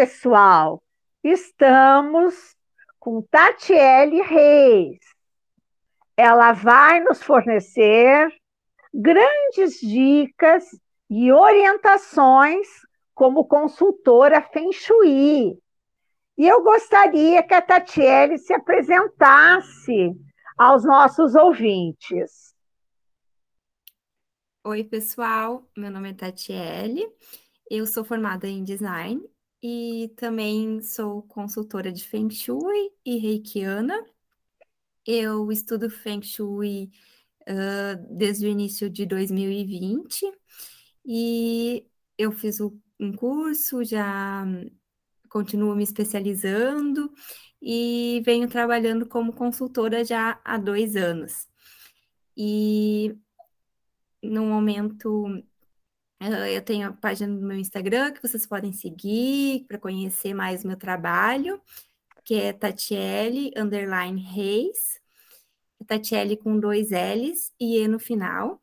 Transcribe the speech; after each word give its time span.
pessoal, 0.00 0.82
estamos 1.22 2.56
com 2.98 3.20
Tatiele 3.20 4.22
Reis. 4.22 4.98
Ela 6.16 6.54
vai 6.54 7.00
nos 7.00 7.22
fornecer 7.22 8.34
grandes 8.94 9.78
dicas 9.78 10.64
e 11.10 11.30
orientações 11.30 12.66
como 13.14 13.44
consultora 13.44 14.40
Feng 14.40 14.72
Shui. 14.72 15.58
E 16.38 16.48
eu 16.48 16.62
gostaria 16.62 17.42
que 17.42 17.52
a 17.52 17.60
Tatiele 17.60 18.38
se 18.38 18.54
apresentasse 18.54 20.16
aos 20.56 20.82
nossos 20.82 21.34
ouvintes. 21.34 22.54
Oi, 24.64 24.82
pessoal. 24.82 25.62
Meu 25.76 25.90
nome 25.90 26.08
é 26.08 26.14
Tatiele. 26.14 27.06
Eu 27.70 27.86
sou 27.86 28.02
formada 28.02 28.48
em 28.48 28.64
design 28.64 29.22
e 29.62 30.12
também 30.16 30.80
sou 30.82 31.22
consultora 31.22 31.92
de 31.92 32.04
Feng 32.04 32.30
Shui 32.30 32.92
e 33.04 33.18
Reikiana. 33.18 33.94
Eu 35.06 35.50
estudo 35.52 35.90
Feng 35.90 36.22
Shui 36.22 36.90
uh, 37.42 38.16
desde 38.16 38.46
o 38.46 38.48
início 38.48 38.88
de 38.88 39.06
2020 39.06 40.22
e 41.04 41.86
eu 42.16 42.32
fiz 42.32 42.60
um 42.60 43.12
curso, 43.16 43.84
já 43.84 44.44
continuo 45.28 45.74
me 45.74 45.84
especializando 45.84 47.12
e 47.62 48.22
venho 48.24 48.48
trabalhando 48.48 49.06
como 49.06 49.32
consultora 49.32 50.04
já 50.04 50.40
há 50.44 50.58
dois 50.58 50.96
anos. 50.96 51.48
E 52.36 53.14
no 54.22 54.44
momento 54.46 55.42
eu 56.20 56.62
tenho 56.62 56.88
a 56.88 56.92
página 56.92 57.34
do 57.34 57.46
meu 57.46 57.56
Instagram 57.56 58.12
que 58.12 58.22
vocês 58.22 58.46
podem 58.46 58.72
seguir 58.72 59.64
para 59.66 59.78
conhecer 59.78 60.34
mais 60.34 60.62
o 60.62 60.68
meu 60.68 60.76
trabalho, 60.76 61.60
que 62.24 62.34
é 62.34 62.52
Tatiele 62.52 63.50
underline 63.56 64.20
Reis, 64.20 65.00
Tatiele 65.86 66.36
com 66.36 66.60
dois 66.60 66.90
L's 66.90 67.52
e 67.58 67.78
E 67.78 67.88
no 67.88 67.98
final. 67.98 68.62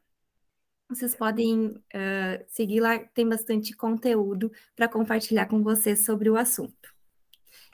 Vocês 0.87 1.15
podem 1.15 1.67
uh, 1.67 2.45
seguir 2.47 2.79
lá, 2.79 2.97
tem 2.99 3.27
bastante 3.27 3.75
conteúdo 3.75 4.51
para 4.75 4.87
compartilhar 4.87 5.47
com 5.47 5.61
vocês 5.61 6.05
sobre 6.05 6.29
o 6.29 6.37
assunto. 6.37 6.95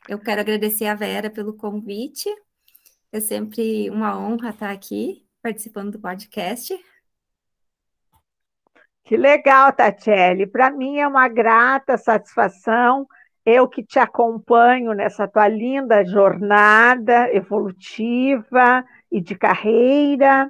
Eu 0.07 0.17
quero 0.17 0.41
agradecer 0.41 0.85
a 0.85 0.95
Vera 0.95 1.29
pelo 1.29 1.53
convite. 1.53 2.27
É 3.11 3.19
sempre 3.19 3.89
uma 3.89 4.17
honra 4.17 4.49
estar 4.49 4.71
aqui 4.71 5.27
participando 5.41 5.91
do 5.91 5.99
podcast. 5.99 6.73
Que 9.05 9.17
legal, 9.17 9.73
Tatiele. 9.73 10.47
Para 10.47 10.71
mim 10.71 10.97
é 10.99 11.07
uma 11.07 11.27
grata 11.27 11.97
satisfação. 11.97 13.05
Eu 13.45 13.67
que 13.67 13.83
te 13.83 13.99
acompanho 13.99 14.93
nessa 14.93 15.27
tua 15.27 15.47
linda 15.47 16.05
jornada 16.05 17.29
evolutiva 17.33 18.85
e 19.11 19.19
de 19.19 19.35
carreira. 19.35 20.49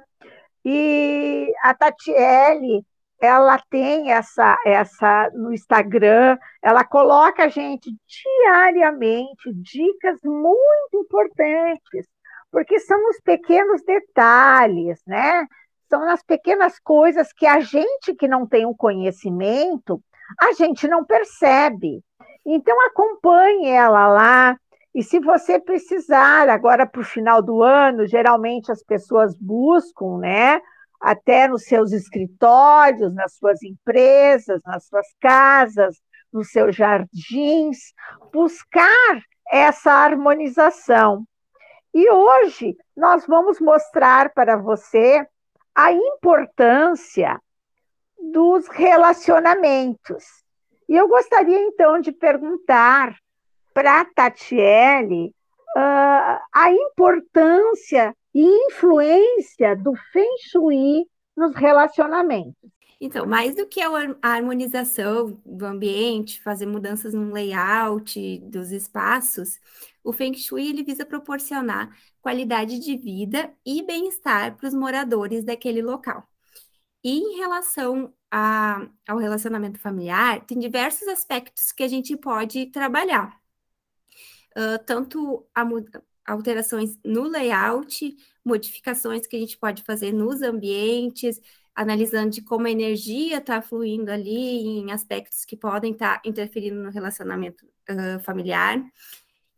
E 0.64 1.52
a 1.62 1.74
Tatiele, 1.74 2.84
ela 3.20 3.58
tem 3.68 4.12
essa, 4.12 4.56
essa 4.64 5.30
no 5.34 5.52
Instagram, 5.52 6.38
ela 6.62 6.84
coloca 6.84 7.44
a 7.44 7.48
gente 7.48 7.90
diariamente 8.06 9.52
dicas 9.54 10.20
muito 10.22 10.94
importantes, 10.94 12.06
porque 12.52 12.78
são 12.78 12.98
os 13.10 13.20
pequenos 13.20 13.82
detalhes, 13.84 15.02
né? 15.06 15.46
São 15.94 16.04
nas 16.04 16.24
pequenas 16.24 16.76
coisas 16.80 17.32
que 17.32 17.46
a 17.46 17.60
gente 17.60 18.16
que 18.18 18.26
não 18.26 18.44
tem 18.44 18.66
o 18.66 18.74
conhecimento, 18.74 20.02
a 20.40 20.52
gente 20.52 20.88
não 20.88 21.04
percebe. 21.04 22.02
Então 22.44 22.76
acompanhe 22.88 23.68
ela 23.68 24.08
lá. 24.08 24.56
E 24.92 25.04
se 25.04 25.20
você 25.20 25.60
precisar, 25.60 26.48
agora 26.48 26.84
para 26.84 27.00
o 27.00 27.04
final 27.04 27.40
do 27.40 27.62
ano, 27.62 28.08
geralmente 28.08 28.72
as 28.72 28.82
pessoas 28.82 29.36
buscam, 29.38 30.18
né? 30.18 30.60
Até 31.00 31.46
nos 31.46 31.62
seus 31.62 31.92
escritórios, 31.92 33.14
nas 33.14 33.36
suas 33.36 33.62
empresas, 33.62 34.60
nas 34.66 34.84
suas 34.86 35.06
casas, 35.20 36.00
nos 36.32 36.50
seus 36.50 36.74
jardins, 36.74 37.94
buscar 38.32 39.22
essa 39.48 39.92
harmonização. 39.92 41.24
E 41.94 42.10
hoje 42.10 42.76
nós 42.96 43.24
vamos 43.28 43.60
mostrar 43.60 44.34
para 44.34 44.56
você 44.56 45.24
a 45.74 45.92
importância 45.92 47.40
dos 48.32 48.68
relacionamentos. 48.68 50.24
E 50.88 50.94
eu 50.94 51.08
gostaria 51.08 51.60
então 51.60 52.00
de 52.00 52.12
perguntar 52.12 53.16
para 53.72 54.00
a 54.00 54.04
Tatiele 54.04 55.34
uh, 55.76 56.40
a 56.52 56.70
importância 56.70 58.14
e 58.34 58.44
influência 58.66 59.76
do 59.76 59.94
Feng 60.12 60.36
Shui 60.50 61.06
nos 61.36 61.54
relacionamentos. 61.54 62.70
Então, 63.04 63.26
mais 63.26 63.54
do 63.54 63.66
que 63.66 63.82
a 63.82 63.90
harmonização 64.22 65.38
do 65.44 65.66
ambiente, 65.66 66.40
fazer 66.40 66.64
mudanças 66.64 67.12
no 67.12 67.30
layout 67.30 68.38
dos 68.38 68.72
espaços, 68.72 69.60
o 70.02 70.10
Feng 70.10 70.34
Shui 70.34 70.68
ele 70.70 70.82
visa 70.82 71.04
proporcionar 71.04 71.94
qualidade 72.22 72.78
de 72.78 72.96
vida 72.96 73.52
e 73.64 73.82
bem-estar 73.82 74.56
para 74.56 74.66
os 74.66 74.72
moradores 74.72 75.44
daquele 75.44 75.82
local. 75.82 76.26
E 77.04 77.18
em 77.18 77.36
relação 77.36 78.10
a, 78.30 78.88
ao 79.06 79.18
relacionamento 79.18 79.78
familiar, 79.78 80.40
tem 80.46 80.58
diversos 80.58 81.06
aspectos 81.06 81.72
que 81.72 81.82
a 81.82 81.88
gente 81.88 82.16
pode 82.16 82.66
trabalhar. 82.70 83.38
Uh, 84.56 84.82
tanto 84.86 85.46
a, 85.54 85.62
alterações 86.24 86.98
no 87.04 87.24
layout, 87.24 88.16
modificações 88.42 89.26
que 89.26 89.36
a 89.36 89.38
gente 89.40 89.58
pode 89.58 89.82
fazer 89.82 90.10
nos 90.10 90.40
ambientes, 90.40 91.38
analisando 91.74 92.30
de 92.30 92.42
como 92.42 92.66
a 92.66 92.70
energia 92.70 93.38
está 93.38 93.60
fluindo 93.60 94.10
ali 94.10 94.66
em 94.78 94.92
aspectos 94.92 95.44
que 95.44 95.56
podem 95.56 95.92
estar 95.92 96.20
tá 96.20 96.28
interferindo 96.28 96.82
no 96.82 96.90
relacionamento 96.90 97.66
uh, 97.90 98.20
familiar, 98.20 98.82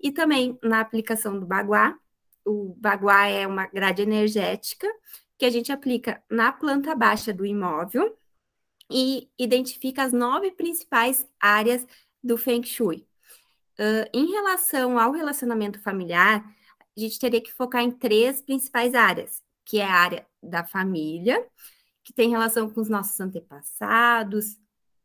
e 0.00 0.12
também 0.12 0.58
na 0.62 0.80
aplicação 0.80 1.38
do 1.38 1.46
baguá. 1.46 1.96
O 2.44 2.74
baguá 2.78 3.26
é 3.26 3.46
uma 3.46 3.66
grade 3.66 4.02
energética 4.02 4.86
que 5.38 5.44
a 5.44 5.50
gente 5.50 5.72
aplica 5.72 6.22
na 6.30 6.52
planta 6.52 6.94
baixa 6.94 7.32
do 7.32 7.44
imóvel 7.44 8.16
e 8.90 9.28
identifica 9.38 10.04
as 10.04 10.12
nove 10.12 10.52
principais 10.52 11.26
áreas 11.40 11.86
do 12.22 12.38
Feng 12.38 12.62
Shui. 12.64 13.06
Uh, 13.78 14.08
em 14.14 14.30
relação 14.30 14.98
ao 14.98 15.12
relacionamento 15.12 15.78
familiar, 15.80 16.44
a 16.96 17.00
gente 17.00 17.18
teria 17.18 17.42
que 17.42 17.52
focar 17.52 17.82
em 17.82 17.90
três 17.90 18.40
principais 18.40 18.94
áreas, 18.94 19.42
que 19.64 19.78
é 19.78 19.84
a 19.84 19.92
área 19.92 20.26
da 20.42 20.64
família, 20.64 21.44
que 22.06 22.12
tem 22.12 22.30
relação 22.30 22.70
com 22.70 22.80
os 22.80 22.88
nossos 22.88 23.18
antepassados, 23.18 24.56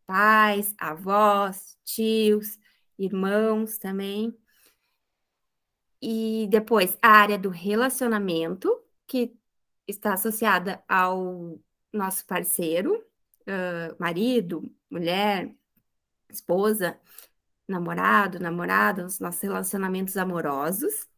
pais, 0.05 0.75
avós, 0.77 1.75
tios, 1.83 2.59
irmãos 2.95 3.79
também. 3.79 4.37
E 5.99 6.47
depois 6.51 6.95
a 7.01 7.09
área 7.09 7.39
do 7.39 7.49
relacionamento, 7.49 8.69
que 9.07 9.35
está 9.87 10.13
associada 10.13 10.83
ao 10.87 11.59
nosso 11.91 12.23
parceiro, 12.27 12.93
uh, 12.93 13.95
marido, 13.99 14.71
mulher, 14.87 15.51
esposa, 16.29 16.99
namorado, 17.67 18.39
namorada, 18.39 19.07
os 19.07 19.19
nossos 19.19 19.41
relacionamentos 19.41 20.17
amorosos. 20.17 21.09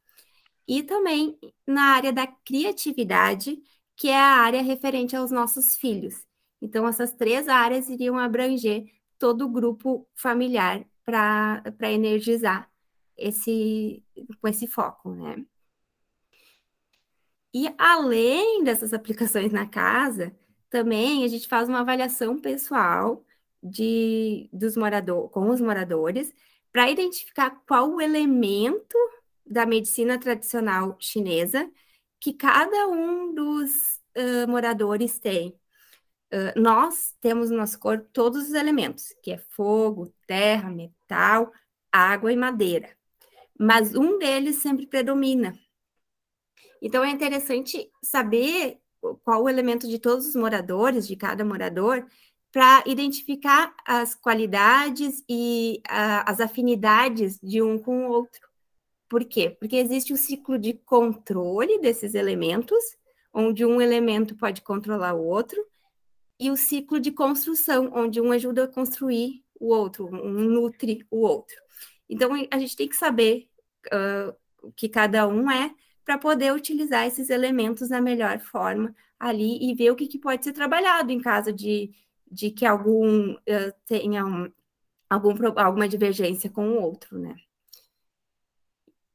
E 0.66 0.82
também 0.82 1.38
na 1.68 1.96
área 1.96 2.14
da 2.14 2.26
criatividade, 2.26 3.62
que 3.96 4.10
é 4.10 4.18
a 4.18 4.38
área 4.38 4.62
referente 4.62 5.16
aos 5.16 5.32
nossos 5.32 5.76
filhos. 5.76 6.26
Então, 6.62 6.88
essas 6.88 7.14
três 7.14 7.48
áreas 7.48 7.90
iriam 7.90 8.18
abranger 8.18 8.86
todo 9.20 9.46
o 9.46 9.50
grupo 9.50 10.08
familiar 10.16 10.86
para 11.06 11.92
energizar 11.92 12.70
esse, 13.18 14.04
com 14.42 14.48
esse 14.48 14.68
foco, 14.68 15.14
né? 15.14 15.46
E 17.54 17.72
além 17.78 18.64
dessas 18.64 18.94
aplicações 18.94 19.52
na 19.52 19.68
casa, 19.68 20.36
também 20.70 21.24
a 21.24 21.28
gente 21.28 21.48
faz 21.48 21.70
uma 21.70 21.82
avaliação 21.82 22.40
pessoal 22.40 23.24
de, 23.62 24.50
dos 24.52 24.76
morador, 24.76 25.30
com 25.30 25.50
os 25.50 25.62
moradores 25.62 26.34
para 26.72 26.90
identificar 26.90 27.52
qual 27.68 27.92
o 27.92 28.02
elemento 28.02 28.98
da 29.46 29.66
medicina 29.66 30.18
tradicional 30.18 30.98
chinesa 31.00 31.70
que 32.24 32.32
cada 32.32 32.88
um 32.88 33.36
dos 33.36 34.00
uh, 34.16 34.48
moradores 34.48 35.20
tem. 35.20 35.50
Uh, 36.34 36.58
nós 36.58 37.14
temos 37.20 37.50
no 37.50 37.58
nosso 37.58 37.78
corpo 37.78 38.08
todos 38.14 38.48
os 38.48 38.54
elementos, 38.54 39.14
que 39.22 39.34
é 39.34 39.38
fogo, 39.38 40.08
terra, 40.26 40.70
metal, 40.70 41.52
água 41.92 42.32
e 42.32 42.38
madeira. 42.38 42.96
Mas 43.60 43.94
um 43.94 44.18
deles 44.18 44.56
sempre 44.62 44.88
predomina. 44.88 45.54
Então 46.82 47.04
é 47.04 47.10
interessante 47.10 47.92
saber 48.02 48.80
qual 49.22 49.44
o 49.44 49.50
elemento 49.50 49.86
de 49.86 50.00
todos 50.00 50.26
os 50.26 50.36
moradores, 50.36 51.06
de 51.06 51.18
cada 51.18 51.44
morador, 51.44 52.08
para 52.54 52.86
identificar 52.86 53.76
as 53.86 54.16
qualidades 54.16 55.26
e 55.28 55.82
a, 55.86 56.32
as 56.32 56.40
afinidades 56.40 57.38
de 57.44 57.62
um 57.62 57.78
com 57.78 58.08
o 58.08 58.12
outro. 58.12 58.53
Por 59.14 59.26
quê? 59.26 59.56
Porque 59.60 59.76
existe 59.76 60.12
o 60.12 60.16
um 60.16 60.18
ciclo 60.18 60.58
de 60.58 60.74
controle 60.74 61.78
desses 61.78 62.16
elementos, 62.16 62.84
onde 63.32 63.64
um 63.64 63.80
elemento 63.80 64.36
pode 64.36 64.64
controlar 64.64 65.14
o 65.14 65.24
outro, 65.24 65.64
e 66.40 66.50
o 66.50 66.58
ciclo 66.58 67.00
de 67.00 67.12
construção, 67.12 67.92
onde 67.94 68.20
um 68.20 68.32
ajuda 68.32 68.64
a 68.64 68.68
construir 68.68 69.44
o 69.60 69.68
outro, 69.68 70.08
um 70.08 70.50
nutre 70.50 71.06
o 71.12 71.20
outro. 71.20 71.56
Então, 72.10 72.32
a 72.50 72.58
gente 72.58 72.76
tem 72.76 72.88
que 72.88 72.96
saber 72.96 73.48
uh, 73.94 74.36
o 74.64 74.72
que 74.72 74.90
cada 74.90 75.28
um 75.28 75.48
é 75.52 75.72
para 76.04 76.18
poder 76.18 76.52
utilizar 76.52 77.06
esses 77.06 77.30
elementos 77.30 77.90
da 77.90 78.02
melhor 78.02 78.40
forma 78.40 78.96
ali 79.20 79.60
e 79.62 79.76
ver 79.76 79.92
o 79.92 79.96
que, 79.96 80.08
que 80.08 80.18
pode 80.18 80.44
ser 80.44 80.54
trabalhado 80.54 81.12
em 81.12 81.22
caso 81.22 81.54
de, 81.54 81.94
de 82.32 82.50
que 82.50 82.66
algum 82.66 83.34
uh, 83.34 83.74
tenha 83.86 84.26
um, 84.26 84.52
algum, 85.08 85.36
alguma 85.56 85.88
divergência 85.88 86.50
com 86.50 86.68
o 86.68 86.82
outro, 86.82 87.20
né? 87.20 87.36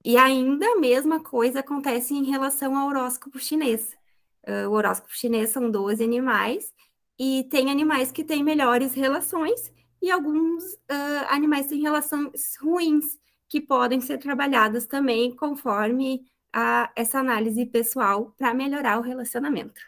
E 0.09 0.17
ainda 0.17 0.67
a 0.67 0.77
mesma 0.77 1.23
coisa 1.23 1.61
acontece 1.61 2.15
em 2.15 2.25
relação 2.25 2.75
ao 2.79 2.89
horóscopo 2.89 3.39
chinês. 3.39 3.95
Uh, 4.43 4.67
o 4.67 4.73
horóscopo 4.73 5.15
chinês 5.15 5.51
são 5.51 5.71
12 5.71 6.03
animais, 6.03 6.73
e 7.19 7.45
tem 7.51 7.71
animais 7.71 8.11
que 8.11 8.25
têm 8.25 8.43
melhores 8.43 8.95
relações, 8.95 9.71
e 10.01 10.11
alguns 10.11 10.65
uh, 10.65 11.27
animais 11.29 11.67
têm 11.67 11.83
relações 11.83 12.57
ruins, 12.59 13.19
que 13.51 13.61
podem 13.61 14.01
ser 14.01 14.17
trabalhadas 14.17 14.87
também 14.87 15.37
conforme 15.37 16.25
a, 16.55 16.91
essa 16.97 17.19
análise 17.19 17.67
pessoal 17.67 18.33
para 18.39 18.55
melhorar 18.55 18.99
o 18.99 19.03
relacionamento. 19.03 19.79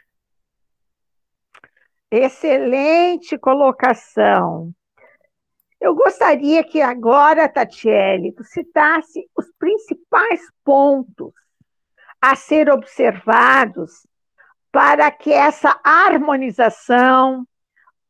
Excelente 2.11 3.39
colocação. 3.39 4.71
Eu 5.81 5.95
gostaria 5.95 6.63
que 6.63 6.83
agora, 6.83 7.49
Tatiele, 7.49 8.33
tu 8.33 8.45
citasse 8.45 9.27
os 9.37 9.47
principais 9.59 10.41
pontos 10.63 11.33
a 12.21 12.37
ser 12.37 12.71
observados 12.71 14.07
para 14.71 15.11
que 15.11 15.33
essa 15.33 15.81
harmonização, 15.83 17.47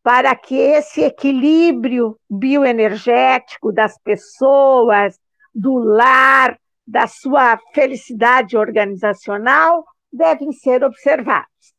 para 0.02 0.34
que 0.34 0.56
esse 0.56 1.02
equilíbrio 1.02 2.18
bioenergético 2.28 3.72
das 3.72 3.96
pessoas, 3.98 5.18
do 5.54 5.78
lar, 5.78 6.58
da 6.86 7.06
sua 7.06 7.56
felicidade 7.72 8.56
organizacional, 8.56 9.84
devem 10.12 10.50
ser 10.52 10.82
observados. 10.82 11.74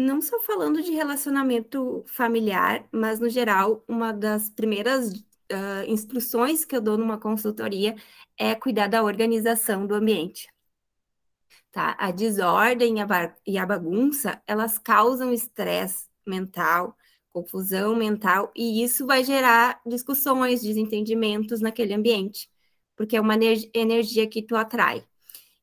Não 0.00 0.22
só 0.22 0.40
falando 0.40 0.82
de 0.82 0.92
relacionamento 0.92 2.02
familiar, 2.06 2.88
mas 2.90 3.20
no 3.20 3.28
geral, 3.28 3.84
uma 3.86 4.12
das 4.12 4.48
primeiras 4.48 5.12
uh, 5.12 5.84
instruções 5.86 6.64
que 6.64 6.74
eu 6.74 6.80
dou 6.80 6.96
numa 6.96 7.18
consultoria 7.18 7.94
é 8.38 8.54
cuidar 8.54 8.86
da 8.88 9.02
organização 9.02 9.86
do 9.86 9.94
ambiente. 9.94 10.48
Tá? 11.70 11.94
A 11.98 12.10
desordem 12.10 12.94
e 13.46 13.58
a, 13.58 13.66
bagunça, 13.66 14.42
elas 14.46 14.78
causam 14.78 15.34
estresse 15.34 16.08
mental, 16.26 16.96
confusão 17.30 17.94
mental, 17.94 18.50
e 18.56 18.82
isso 18.82 19.06
vai 19.06 19.22
gerar 19.22 19.82
discussões, 19.84 20.62
desentendimentos 20.62 21.60
naquele 21.60 21.92
ambiente, 21.92 22.50
porque 22.96 23.16
é 23.18 23.20
uma 23.20 23.34
energia 23.74 24.26
que 24.26 24.40
tu 24.40 24.56
atrai. 24.56 25.04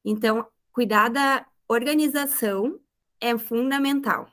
Então, 0.06 0.48
cuidar 0.72 1.10
da 1.10 1.44
organização 1.68 2.80
é 3.22 3.38
fundamental. 3.38 4.32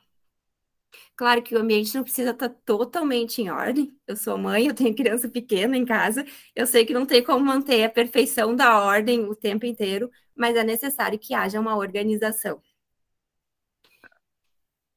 Claro 1.16 1.42
que 1.42 1.54
o 1.54 1.58
ambiente 1.58 1.94
não 1.94 2.02
precisa 2.02 2.30
estar 2.30 2.48
totalmente 2.48 3.40
em 3.40 3.50
ordem. 3.50 3.96
Eu 4.06 4.16
sou 4.16 4.36
mãe, 4.38 4.66
eu 4.66 4.74
tenho 4.74 4.94
criança 4.94 5.28
pequena 5.28 5.76
em 5.76 5.84
casa. 5.84 6.24
Eu 6.54 6.66
sei 6.66 6.84
que 6.84 6.92
não 6.94 7.06
tem 7.06 7.22
como 7.22 7.44
manter 7.44 7.84
a 7.84 7.90
perfeição 7.90 8.54
da 8.54 8.80
ordem 8.84 9.24
o 9.24 9.34
tempo 9.34 9.66
inteiro, 9.66 10.10
mas 10.34 10.56
é 10.56 10.64
necessário 10.64 11.18
que 11.18 11.34
haja 11.34 11.60
uma 11.60 11.76
organização. 11.76 12.60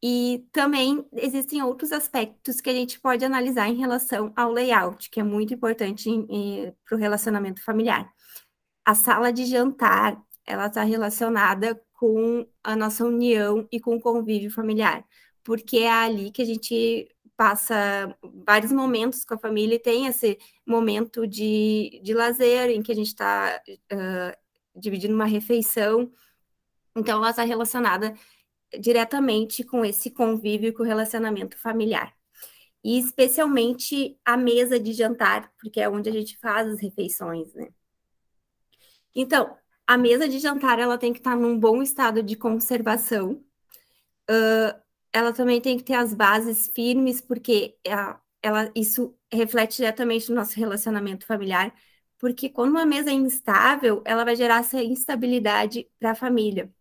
E 0.02 0.48
também 0.52 1.08
existem 1.14 1.62
outros 1.64 1.92
aspectos 1.92 2.62
que 2.62 2.70
a 2.70 2.74
gente 2.74 3.00
pode 3.00 3.26
analisar 3.26 3.68
em 3.68 3.76
relação 3.76 4.32
ao 4.36 4.52
layout, 4.52 5.10
que 5.10 5.20
é 5.20 5.24
muito 5.24 5.54
importante 5.54 6.10
para 6.86 6.96
o 6.96 7.00
relacionamento 7.00 7.64
familiar. 7.64 8.08
A 8.86 8.96
sala 8.96 9.34
de 9.34 9.46
jantar, 9.46 10.22
ela 10.46 10.68
está 10.68 10.84
relacionada 10.84 11.82
com 11.98 12.48
a 12.64 12.78
nossa 12.78 13.04
união 13.04 13.68
e 13.70 13.80
com 13.80 13.98
o 13.98 14.02
convívio 14.02 14.50
familiar 14.50 15.06
porque 15.48 15.78
é 15.78 15.90
ali 15.90 16.30
que 16.30 16.42
a 16.42 16.46
gente 16.46 17.08
passa 17.38 18.14
vários 18.46 18.70
momentos 18.70 19.24
com 19.24 19.36
a 19.36 19.38
família 19.38 19.76
e 19.76 19.80
tem 19.80 20.06
esse 20.06 20.38
momento 20.66 21.26
de, 21.26 22.02
de 22.04 22.14
lazer 22.14 22.70
em 22.70 22.84
que 22.84 22.92
a 22.92 22.96
gente 22.96 23.08
está 23.08 23.62
uh, 23.70 24.38
dividindo 24.76 25.16
uma 25.16 25.24
refeição. 25.24 26.12
Então, 26.94 27.20
ela 27.20 27.30
está 27.30 27.44
relacionada 27.44 28.14
diretamente 28.78 29.64
com 29.64 29.86
esse 29.86 30.12
convívio, 30.12 30.74
com 30.74 30.84
o 30.84 30.86
relacionamento 30.86 31.58
familiar. 31.58 32.14
E 32.84 33.00
especialmente 33.00 34.20
a 34.26 34.36
mesa 34.36 34.78
de 34.78 34.92
jantar, 34.92 35.50
porque 35.62 35.80
é 35.80 35.88
onde 35.88 36.10
a 36.10 36.12
gente 36.12 36.38
faz 36.40 36.68
as 36.68 36.82
refeições, 36.82 37.54
né? 37.54 37.70
Então, 39.16 39.56
a 39.88 39.98
mesa 39.98 40.28
de 40.28 40.40
jantar 40.40 40.80
ela 40.80 40.98
tem 40.98 41.14
que 41.14 41.20
estar 41.20 41.36
num 41.36 41.58
bom 41.58 41.82
estado 41.82 42.22
de 42.22 42.36
conservação. 42.36 43.44
Uh, 44.30 44.78
ela 45.14 45.34
também 45.34 45.62
tem 45.62 45.78
que 45.78 45.84
ter 45.84 45.94
as 45.96 46.14
bases 46.14 46.70
firmes, 46.76 47.22
porque 47.22 47.78
ela, 47.84 48.22
ela, 48.42 48.72
isso 48.76 49.18
reflete 49.32 49.78
diretamente 49.78 50.30
no 50.30 50.36
nosso 50.36 50.60
relacionamento 50.60 51.26
familiar, 51.26 51.74
porque 52.20 52.50
quando 52.50 52.72
uma 52.72 52.86
mesa 52.86 53.10
é 53.12 53.14
instável, 53.14 54.02
ela 54.06 54.26
vai 54.26 54.36
gerar 54.36 54.60
essa 54.60 54.84
instabilidade 54.84 55.90
para 56.00 56.12
a 56.12 56.16
família. 56.16 56.72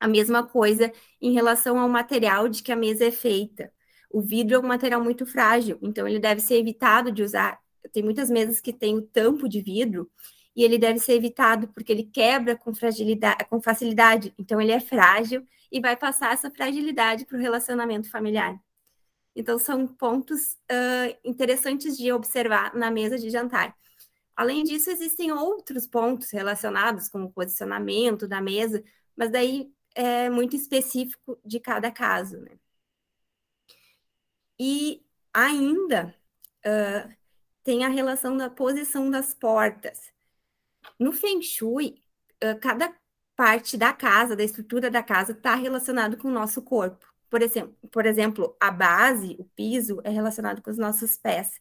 A 0.00 0.08
mesma 0.08 0.46
coisa 0.46 0.92
em 1.20 1.32
relação 1.32 1.78
ao 1.78 1.88
material 1.88 2.48
de 2.48 2.62
que 2.62 2.72
a 2.72 2.76
mesa 2.76 3.04
é 3.06 3.10
feita. 3.12 3.72
O 4.10 4.20
vidro 4.20 4.56
é 4.56 4.58
um 4.58 4.62
material 4.66 5.02
muito 5.02 5.26
frágil, 5.26 5.78
então 5.82 6.08
ele 6.08 6.18
deve 6.18 6.40
ser 6.40 6.56
evitado 6.56 7.12
de 7.12 7.22
usar. 7.22 7.60
Tem 7.92 8.02
muitas 8.02 8.30
mesas 8.30 8.60
que 8.60 8.72
têm 8.72 8.96
o 8.96 9.02
tampo 9.02 9.48
de 9.48 9.60
vidro 9.60 10.10
e 10.54 10.64
ele 10.64 10.78
deve 10.78 10.98
ser 10.98 11.14
evitado 11.14 11.68
porque 11.68 11.92
ele 11.92 12.04
quebra 12.04 12.56
com 12.56 12.74
fragilidade, 12.74 13.44
com 13.46 13.60
facilidade. 13.60 14.34
Então 14.38 14.60
ele 14.60 14.72
é 14.72 14.80
frágil 14.80 15.46
e 15.70 15.80
vai 15.80 15.96
passar 15.96 16.32
essa 16.32 16.50
fragilidade 16.50 17.24
para 17.24 17.38
o 17.38 17.40
relacionamento 17.40 18.10
familiar. 18.10 18.60
Então, 19.34 19.58
são 19.58 19.86
pontos 19.86 20.58
uh, 20.70 21.18
interessantes 21.24 21.96
de 21.96 22.12
observar 22.12 22.74
na 22.74 22.90
mesa 22.90 23.18
de 23.18 23.30
jantar. 23.30 23.74
Além 24.36 24.62
disso, 24.62 24.90
existem 24.90 25.32
outros 25.32 25.86
pontos 25.86 26.30
relacionados, 26.30 27.08
como 27.08 27.26
o 27.26 27.32
posicionamento 27.32 28.28
da 28.28 28.40
mesa, 28.40 28.82
mas 29.16 29.30
daí 29.30 29.72
é 29.94 30.28
muito 30.28 30.56
específico 30.56 31.38
de 31.44 31.60
cada 31.60 31.90
caso. 31.90 32.38
Né? 32.40 32.58
E 34.58 35.02
ainda 35.32 36.14
uh, 36.66 37.14
tem 37.64 37.84
a 37.84 37.88
relação 37.88 38.36
da 38.36 38.50
posição 38.50 39.10
das 39.10 39.34
portas. 39.34 40.12
No 40.98 41.12
Feng 41.12 41.42
Shui, 41.42 42.02
cada 42.60 42.94
parte 43.34 43.76
da 43.76 43.92
casa, 43.92 44.36
da 44.36 44.44
estrutura 44.44 44.90
da 44.90 45.02
casa, 45.02 45.32
está 45.32 45.54
relacionado 45.54 46.16
com 46.16 46.28
o 46.28 46.32
nosso 46.32 46.62
corpo. 46.62 47.06
Por 47.30 47.40
exemplo, 47.42 47.76
por 47.90 48.04
exemplo, 48.04 48.56
a 48.60 48.70
base, 48.70 49.36
o 49.38 49.44
piso, 49.56 50.00
é 50.04 50.10
relacionado 50.10 50.60
com 50.60 50.70
os 50.70 50.78
nossos 50.78 51.16
pés. 51.16 51.60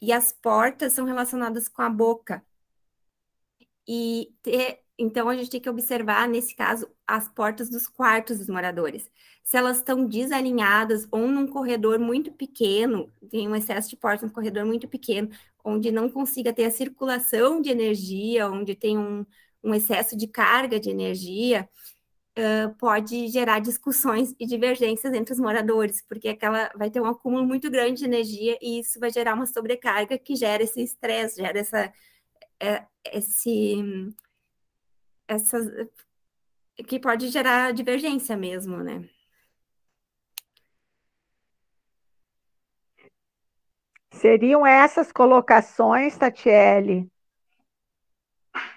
E 0.00 0.12
as 0.12 0.32
portas 0.32 0.94
são 0.94 1.04
relacionadas 1.04 1.68
com 1.68 1.82
a 1.82 1.90
boca. 1.90 2.44
E 3.86 4.34
ter, 4.42 4.82
então 4.98 5.28
a 5.28 5.36
gente 5.36 5.50
tem 5.50 5.60
que 5.60 5.70
observar, 5.70 6.28
nesse 6.28 6.54
caso, 6.54 6.88
as 7.06 7.28
portas 7.28 7.70
dos 7.70 7.86
quartos 7.86 8.38
dos 8.38 8.48
moradores. 8.48 9.10
Se 9.42 9.56
elas 9.56 9.78
estão 9.78 10.06
desalinhadas 10.06 11.06
ou 11.10 11.26
num 11.26 11.46
corredor 11.46 11.98
muito 11.98 12.32
pequeno, 12.32 13.12
tem 13.30 13.48
um 13.48 13.56
excesso 13.56 13.88
de 13.90 13.96
portas 13.96 14.28
no 14.28 14.34
corredor 14.34 14.64
muito 14.64 14.86
pequeno, 14.88 15.30
onde 15.64 15.90
não 15.90 16.08
consiga 16.08 16.52
ter 16.52 16.64
a 16.64 16.70
circulação 16.70 17.60
de 17.60 17.70
energia, 17.70 18.48
onde 18.48 18.74
tem 18.74 18.98
um, 18.98 19.24
um 19.62 19.74
excesso 19.74 20.16
de 20.16 20.26
carga 20.26 20.78
de 20.78 20.90
energia, 20.90 21.68
uh, 22.38 22.74
pode 22.76 23.28
gerar 23.28 23.60
discussões 23.60 24.34
e 24.38 24.46
divergências 24.46 25.12
entre 25.14 25.32
os 25.32 25.40
moradores, 25.40 26.02
porque 26.08 26.28
aquela 26.28 26.70
vai 26.76 26.90
ter 26.90 27.00
um 27.00 27.06
acúmulo 27.06 27.46
muito 27.46 27.70
grande 27.70 28.00
de 28.00 28.04
energia 28.04 28.58
e 28.60 28.80
isso 28.80 28.98
vai 29.00 29.10
gerar 29.10 29.34
uma 29.34 29.46
sobrecarga 29.46 30.18
que 30.18 30.36
gera 30.36 30.62
esse 30.62 30.82
estresse, 30.82 31.40
gera 31.40 31.58
essa, 31.58 31.92
é, 32.60 32.84
esse, 33.12 33.76
essas, 35.32 35.88
que 36.86 36.98
pode 36.98 37.28
gerar 37.28 37.72
divergência 37.72 38.36
mesmo, 38.36 38.78
né? 38.78 39.08
Seriam 44.12 44.66
essas 44.66 45.10
colocações, 45.10 46.16
Tatiele, 46.16 47.10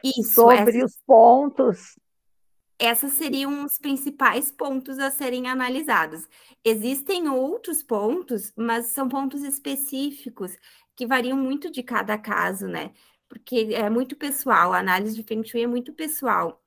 isso, 0.03 0.31
sobre 0.31 0.83
os 0.83 0.97
pontos 1.05 1.95
esses 2.77 3.13
seriam 3.13 3.63
os 3.65 3.77
principais 3.77 4.51
pontos 4.51 4.99
a 4.99 5.09
serem 5.09 5.47
analisados. 5.47 6.27
Existem 6.63 7.29
outros 7.29 7.81
pontos, 7.81 8.51
mas 8.55 8.87
são 8.87 9.07
pontos 9.07 9.43
específicos 9.43 10.57
que 10.95 11.07
variam 11.07 11.37
muito 11.37 11.71
de 11.71 11.81
cada 11.81 12.17
caso, 12.17 12.67
né? 12.67 12.91
Porque 13.27 13.69
é 13.73 13.89
muito 13.89 14.15
pessoal, 14.15 14.73
a 14.73 14.79
análise 14.79 15.15
de 15.15 15.23
Feng 15.23 15.43
Shui 15.43 15.63
é 15.63 15.67
muito 15.67 15.93
pessoal. 15.93 16.63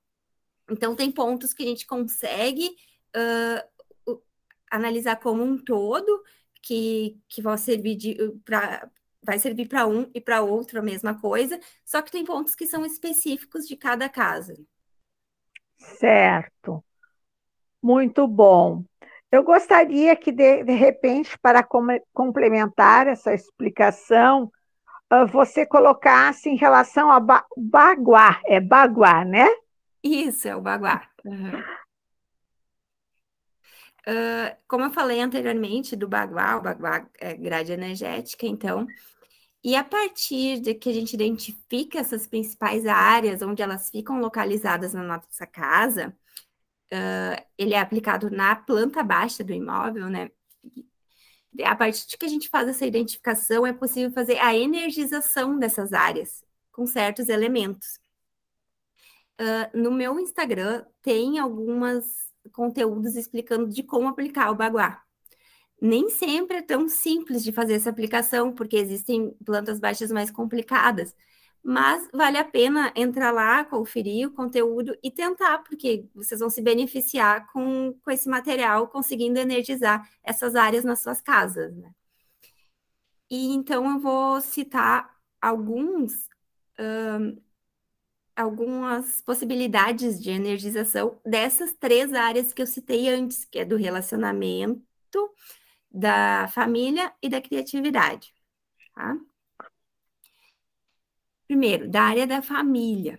Então, 0.70 0.94
tem 0.94 1.10
pontos 1.10 1.54
que 1.54 1.62
a 1.62 1.66
gente 1.66 1.86
consegue 1.86 2.76
uh, 3.16 4.18
analisar 4.70 5.16
como 5.16 5.42
um 5.42 5.56
todo, 5.56 6.22
que, 6.62 7.18
que 7.28 7.40
vão 7.40 7.56
servir 7.56 7.98
para 8.44 8.90
vai 9.22 9.38
servir 9.38 9.68
para 9.68 9.86
um 9.86 10.10
e 10.14 10.20
para 10.20 10.42
outro 10.42 10.78
a 10.78 10.82
mesma 10.82 11.20
coisa, 11.20 11.60
só 11.84 12.00
que 12.00 12.10
tem 12.10 12.24
pontos 12.24 12.54
que 12.54 12.66
são 12.66 12.86
específicos 12.86 13.66
de 13.66 13.76
cada 13.76 14.08
caso. 14.08 14.54
Certo. 15.76 16.82
Muito 17.82 18.26
bom. 18.26 18.84
Eu 19.30 19.42
gostaria 19.42 20.16
que, 20.16 20.32
de, 20.32 20.64
de 20.64 20.72
repente, 20.72 21.38
para 21.38 21.62
com, 21.62 21.86
complementar 22.14 23.06
essa 23.06 23.34
explicação, 23.34 24.44
uh, 24.44 24.50
você 25.30 25.64
colocasse 25.64 26.48
em 26.48 26.56
relação 26.56 27.10
a 27.10 27.18
ba, 27.18 27.44
baguá. 27.56 28.40
É 28.46 28.60
baguá, 28.60 29.24
né? 29.24 29.46
Isso, 30.02 30.46
é 30.48 30.54
o 30.54 30.60
baguá. 30.60 31.08
Uhum. 31.24 31.60
Uh, 34.08 34.56
como 34.66 34.84
eu 34.84 34.90
falei 34.90 35.20
anteriormente 35.20 35.94
do 35.94 36.08
baguá, 36.08 36.56
o 36.56 36.62
baguá 36.62 37.06
é 37.18 37.34
grade 37.34 37.72
energética, 37.72 38.46
então, 38.46 38.86
e 39.62 39.76
a 39.76 39.84
partir 39.84 40.60
de 40.60 40.72
que 40.74 40.88
a 40.88 40.92
gente 40.92 41.12
identifica 41.12 41.98
essas 41.98 42.26
principais 42.26 42.86
áreas 42.86 43.42
onde 43.42 43.62
elas 43.62 43.90
ficam 43.90 44.18
localizadas 44.20 44.94
na 44.94 45.02
nossa 45.02 45.46
casa, 45.46 46.16
uh, 46.92 47.44
ele 47.58 47.74
é 47.74 47.80
aplicado 47.80 48.30
na 48.30 48.56
planta 48.56 49.02
baixa 49.02 49.44
do 49.44 49.52
imóvel, 49.52 50.08
né? 50.08 50.30
A 51.64 51.74
partir 51.74 52.06
de 52.06 52.16
que 52.16 52.26
a 52.26 52.28
gente 52.28 52.48
faz 52.48 52.68
essa 52.68 52.86
identificação, 52.86 53.66
é 53.66 53.72
possível 53.72 54.10
fazer 54.12 54.38
a 54.38 54.56
energização 54.56 55.58
dessas 55.58 55.92
áreas 55.92 56.44
com 56.72 56.86
certos 56.86 57.28
elementos. 57.28 57.98
Uh, 59.40 59.78
no 59.78 59.90
meu 59.90 60.18
Instagram 60.18 60.84
tem 61.02 61.38
alguns 61.38 62.04
conteúdos 62.52 63.16
explicando 63.16 63.68
de 63.68 63.82
como 63.82 64.08
aplicar 64.08 64.50
o 64.50 64.54
baguá 64.54 65.02
nem 65.80 66.10
sempre 66.10 66.58
é 66.58 66.62
tão 66.62 66.88
simples 66.88 67.42
de 67.44 67.52
fazer 67.52 67.74
essa 67.74 67.90
aplicação, 67.90 68.52
porque 68.52 68.76
existem 68.76 69.30
plantas 69.44 69.78
baixas 69.78 70.10
mais 70.10 70.30
complicadas. 70.30 71.14
Mas 71.62 72.08
vale 72.12 72.38
a 72.38 72.44
pena 72.44 72.92
entrar 72.96 73.30
lá, 73.30 73.64
conferir 73.64 74.28
o 74.28 74.32
conteúdo 74.32 74.96
e 75.02 75.10
tentar, 75.10 75.58
porque 75.58 76.08
vocês 76.14 76.40
vão 76.40 76.48
se 76.48 76.62
beneficiar 76.62 77.46
com, 77.52 77.94
com 78.02 78.10
esse 78.10 78.28
material, 78.28 78.88
conseguindo 78.88 79.38
energizar 79.38 80.08
essas 80.22 80.54
áreas 80.54 80.84
nas 80.84 81.02
suas 81.02 81.20
casas. 81.20 81.76
Né? 81.76 81.92
E 83.30 83.52
então 83.52 83.90
eu 83.90 83.98
vou 84.00 84.40
citar 84.40 85.14
alguns, 85.40 86.28
algumas 88.34 89.20
possibilidades 89.20 90.20
de 90.22 90.30
energização 90.30 91.20
dessas 91.24 91.74
três 91.74 92.12
áreas 92.14 92.52
que 92.52 92.62
eu 92.62 92.66
citei 92.66 93.08
antes, 93.08 93.44
que 93.44 93.58
é 93.58 93.64
do 93.64 93.76
relacionamento, 93.76 94.84
da 95.90 96.48
família 96.48 97.12
e 97.22 97.28
da 97.28 97.40
criatividade. 97.40 98.32
Tá? 98.94 99.16
Primeiro, 101.48 101.88
da 101.88 102.02
área 102.02 102.26
da 102.26 102.42
família, 102.42 103.18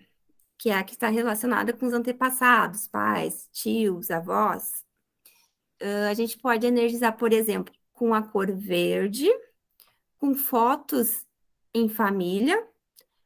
que 0.55 0.69
é 0.69 0.75
a 0.75 0.83
que 0.83 0.93
está 0.93 1.09
relacionada 1.09 1.73
com 1.73 1.87
os 1.87 1.93
antepassados, 1.93 2.87
pais, 2.87 3.49
tios, 3.51 4.11
avós. 4.11 4.85
Uh, 5.81 6.09
a 6.11 6.13
gente 6.13 6.37
pode 6.37 6.67
energizar, 6.67 7.17
por 7.17 7.33
exemplo, 7.33 7.73
com 7.91 8.13
a 8.13 8.21
cor 8.21 8.51
verde, 8.51 9.27
com 10.19 10.35
fotos 10.35 11.25
em 11.73 11.89
família, 11.89 12.63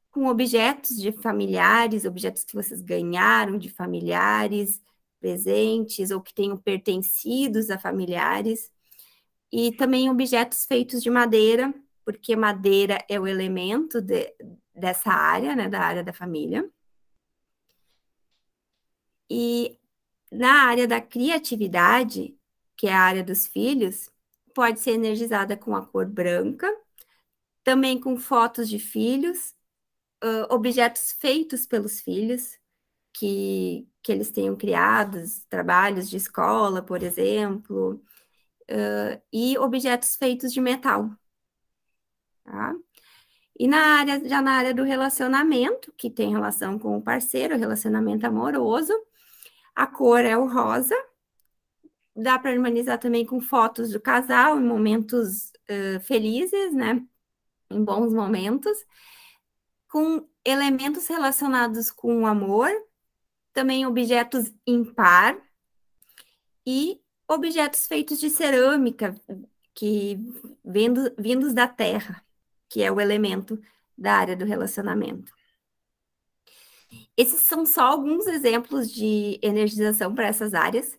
com 0.10 0.28
objetos 0.28 0.96
de 0.96 1.12
familiares, 1.12 2.06
objetos 2.06 2.46
que 2.46 2.56
vocês 2.56 2.82
ganharam 2.82 3.58
de 3.58 3.70
familiares, 3.70 4.82
presentes 5.20 6.12
ou 6.12 6.22
que 6.22 6.34
tenham 6.34 6.56
pertencidos 6.56 7.70
a 7.70 7.78
familiares 7.78 8.72
e 9.52 9.72
também 9.72 10.10
objetos 10.10 10.66
feitos 10.66 11.04
de 11.04 11.10
madeira, 11.10 11.74
porque 12.06 12.36
madeira 12.36 13.04
é 13.10 13.20
o 13.20 13.28
elemento 13.28 14.02
de, 14.02 14.34
dessa 14.76 15.12
área, 15.12 15.56
né, 15.56 15.70
da 15.70 15.80
área 15.80 16.04
da 16.04 16.14
família. 16.14 16.70
E 19.30 19.80
na 20.32 20.66
área 20.66 20.88
da 20.88 21.02
criatividade, 21.02 22.38
que 22.76 22.88
é 22.88 22.94
a 22.94 23.02
área 23.02 23.24
dos 23.24 23.48
filhos, 23.48 24.10
pode 24.54 24.80
ser 24.80 24.92
energizada 24.92 25.58
com 25.58 25.76
a 25.76 25.86
cor 25.86 26.06
branca, 26.06 26.68
também 27.64 28.00
com 28.00 28.18
fotos 28.18 28.70
de 28.70 28.80
filhos, 28.80 29.56
uh, 30.24 30.54
objetos 30.54 31.12
feitos 31.14 31.66
pelos 31.66 32.00
filhos, 32.02 32.60
que, 33.14 33.88
que 34.02 34.12
eles 34.12 34.32
tenham 34.32 34.56
criados, 34.56 35.46
trabalhos 35.46 36.10
de 36.10 36.18
escola, 36.18 36.82
por 36.82 37.04
exemplo, 37.04 38.04
uh, 38.70 39.22
e 39.32 39.58
objetos 39.58 40.16
feitos 40.16 40.52
de 40.54 40.60
metal. 40.62 41.10
Tá? 42.44 42.76
E 43.58 43.68
na 43.68 44.00
área, 44.00 44.28
já 44.28 44.42
na 44.42 44.54
área 44.54 44.74
do 44.74 44.84
relacionamento, 44.84 45.94
que 45.96 46.10
tem 46.10 46.32
relação 46.32 46.80
com 46.80 46.98
o 46.98 47.02
parceiro, 47.02 47.58
relacionamento 47.58 48.26
amoroso, 48.26 48.94
a 49.76 49.86
cor 49.88 50.26
é 50.26 50.38
o 50.38 50.48
rosa. 50.48 50.96
Dá 52.16 52.38
para 52.38 52.52
harmonizar 52.52 53.00
também 53.00 53.26
com 53.26 53.40
fotos 53.42 53.92
do 53.92 54.00
casal 54.00 54.60
em 54.60 54.64
momentos 54.64 55.52
uh, 55.70 56.00
felizes, 56.02 56.74
né? 56.74 57.04
Em 57.70 57.84
bons 57.84 58.14
momentos. 58.14 58.78
Com 59.88 60.28
elementos 60.46 61.08
relacionados 61.08 61.92
com 61.92 62.24
o 62.24 62.26
amor, 62.26 62.70
também 63.54 63.86
objetos 63.86 64.52
impar 64.66 65.38
e 66.66 67.00
objetos 67.28 67.88
feitos 67.88 68.20
de 68.20 68.30
cerâmica, 68.30 69.16
que 69.74 70.18
vindo, 70.64 71.14
vindos 71.18 71.54
da 71.54 71.68
terra, 71.68 72.24
que 72.74 72.82
é 72.82 72.92
o 72.92 73.00
elemento 73.00 73.62
da 73.96 74.16
área 74.16 74.36
do 74.36 74.46
relacionamento. 74.46 75.32
Esses 77.16 77.42
são 77.42 77.68
só 77.68 77.84
alguns 77.84 78.26
exemplos 78.26 78.92
de 78.92 79.40
energização 79.44 80.16
para 80.16 80.26
essas 80.26 80.56
áreas. 80.56 80.98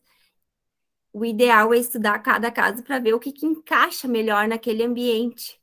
O 1.12 1.24
ideal 1.24 1.74
é 1.74 1.78
estudar 1.78 2.16
cada 2.20 2.48
caso 2.52 2.84
para 2.84 3.00
ver 3.00 3.12
o 3.12 3.18
que, 3.18 3.32
que 3.32 3.44
encaixa 3.44 4.06
melhor 4.06 4.46
naquele 4.46 4.84
ambiente. 4.84 5.60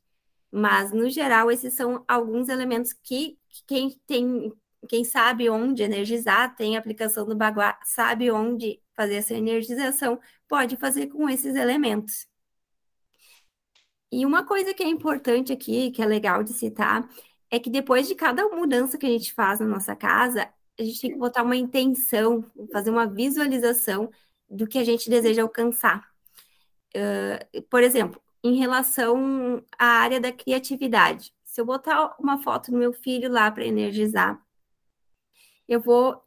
Mas, 0.52 0.92
no 0.92 1.10
geral, 1.10 1.50
esses 1.50 1.74
são 1.76 2.04
alguns 2.06 2.50
elementos 2.50 2.92
que, 2.92 3.40
que 3.48 3.64
quem 3.66 3.92
tem, 4.06 4.54
quem 4.90 5.06
sabe 5.06 5.50
onde 5.50 5.82
energizar, 5.82 6.54
tem 6.58 6.76
aplicação 6.76 7.26
do 7.26 7.38
baguá, 7.38 7.80
sabe 7.86 8.30
onde 8.30 8.82
fazer 8.94 9.16
essa 9.16 9.34
energização, 9.34 10.20
pode 10.46 10.76
fazer 10.76 11.08
com 11.08 11.30
esses 11.30 11.56
elementos. 11.56 12.28
E 14.12 14.26
uma 14.26 14.46
coisa 14.46 14.74
que 14.74 14.84
é 14.84 14.88
importante 14.88 15.54
aqui, 15.54 15.92
que 15.92 16.02
é 16.02 16.06
legal 16.06 16.44
de 16.44 16.54
citar, 16.54 17.08
é 17.50 17.60
que 17.60 17.70
depois 17.70 18.08
de 18.08 18.16
cada 18.16 18.48
mudança 18.50 18.98
que 18.98 19.06
a 19.06 19.10
gente 19.10 19.34
faz 19.34 19.60
na 19.60 19.66
nossa 19.66 19.96
casa, 19.96 20.50
a 20.80 20.84
gente 20.84 21.02
tem 21.02 21.12
que 21.12 21.18
botar 21.18 21.44
uma 21.44 21.56
intenção, 21.56 22.44
fazer 22.72 22.90
uma 22.90 23.08
visualização 23.08 24.12
do 24.50 24.68
que 24.68 24.78
a 24.78 24.84
gente 24.84 25.10
deseja 25.10 25.44
alcançar. 25.44 26.10
Uh, 26.96 27.62
por 27.64 27.84
exemplo, 27.84 28.22
em 28.44 28.56
relação 28.56 29.64
à 29.78 29.86
área 29.86 30.20
da 30.20 30.32
criatividade, 30.32 31.34
se 31.44 31.62
eu 31.62 31.66
botar 31.66 32.16
uma 32.20 32.42
foto 32.42 32.72
do 32.72 32.78
meu 32.78 32.94
filho 32.94 33.32
lá 33.32 33.50
para 33.52 33.66
energizar, 33.66 34.42
eu 35.68 35.80
vou 35.80 36.22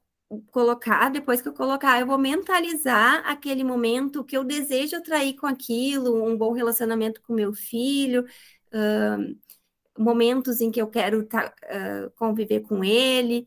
colocar, 0.50 1.11
depois 1.11 1.40
que 1.40 1.49
eu 1.49 1.52
colocar, 1.52 2.00
eu 2.00 2.07
vou 2.07 2.19
mentalizar 2.19 3.23
aquele 3.26 3.64
momento 3.64 4.25
que 4.25 4.37
eu 4.37 4.45
desejo 4.45 4.97
atrair 4.97 5.35
com 5.37 5.47
aquilo, 5.47 6.25
um 6.25 6.37
bom 6.37 6.52
relacionamento 6.52 7.21
com 7.23 7.35
meu 7.35 7.52
filho, 7.52 8.25
uh, 8.73 10.02
momentos 10.02 10.61
em 10.61 10.71
que 10.71 10.81
eu 10.81 10.88
quero 10.88 11.26
tá, 11.26 11.54
uh, 11.64 12.11
conviver 12.16 12.61
com 12.61 12.83
ele. 12.85 13.47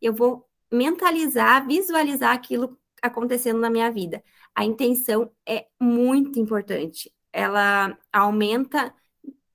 Eu 0.00 0.14
vou 0.14 0.48
mentalizar, 0.70 1.66
visualizar 1.66 2.34
aquilo 2.34 2.78
acontecendo 3.02 3.58
na 3.60 3.70
minha 3.70 3.90
vida. 3.90 4.22
A 4.54 4.64
intenção 4.64 5.30
é 5.46 5.66
muito 5.80 6.38
importante. 6.38 7.12
Ela 7.32 7.96
aumenta 8.12 8.94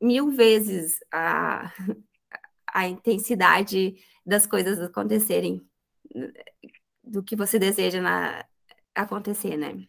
mil 0.01 0.31
vezes 0.31 0.99
a, 1.11 1.71
a 2.73 2.87
intensidade 2.87 3.95
das 4.25 4.45
coisas 4.45 4.79
acontecerem 4.79 5.61
do 7.03 7.23
que 7.23 7.35
você 7.35 7.59
deseja 7.59 8.01
na, 8.01 8.45
acontecer, 8.95 9.57
né? 9.57 9.87